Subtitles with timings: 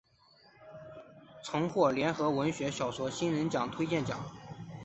[1.43, 4.19] 曾获联合文学小说新人奖推荐奖。